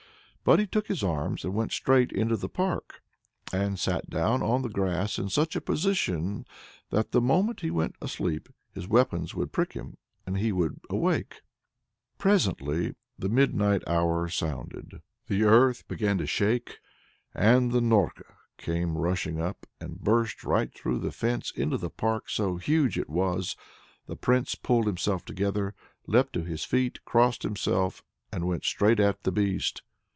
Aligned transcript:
But 0.43 0.57
he 0.57 0.65
took 0.65 0.87
his 0.87 1.03
arms, 1.03 1.45
and 1.45 1.53
went 1.53 1.71
straight 1.71 2.11
into 2.11 2.35
the 2.35 2.49
park, 2.49 3.03
and 3.53 3.77
sat 3.77 4.09
down 4.09 4.41
on 4.41 4.63
the 4.63 4.69
grass 4.69 5.19
in 5.19 5.29
such 5.29 5.55
a 5.55 5.61
position 5.61 6.47
that, 6.89 7.11
the 7.11 7.21
moment 7.21 7.59
he 7.59 7.69
went 7.69 7.95
asleep, 8.01 8.49
his 8.73 8.87
weapons 8.87 9.35
would 9.35 9.51
prick 9.51 9.73
him, 9.73 9.97
and 10.25 10.39
he 10.39 10.51
would 10.51 10.79
awake. 10.89 11.41
Presently 12.17 12.95
the 13.19 13.29
midnight 13.29 13.87
hour 13.87 14.27
sounded. 14.29 15.03
The 15.27 15.43
earth 15.43 15.87
began 15.87 16.17
to 16.17 16.25
shake, 16.25 16.79
and 17.35 17.71
the 17.71 17.79
Norka 17.79 18.33
came 18.57 18.97
rushing 18.97 19.39
up, 19.39 19.67
and 19.79 20.01
burst 20.01 20.43
right 20.43 20.73
through 20.73 20.97
the 21.01 21.11
fence 21.11 21.51
into 21.55 21.77
the 21.77 21.91
park, 21.91 22.31
so 22.31 22.57
huge 22.57 22.97
was 23.07 23.55
it. 23.55 24.07
The 24.07 24.15
Prince 24.17 24.55
pulled 24.55 24.87
himself 24.87 25.23
together, 25.23 25.75
leapt 26.07 26.33
to 26.33 26.43
his 26.43 26.63
feet, 26.63 27.05
crossed 27.05 27.43
himself, 27.43 28.03
and 28.31 28.47
went 28.47 28.65
straight 28.65 28.99
at 28.99 29.21
the 29.21 29.31
beast. 29.31 29.83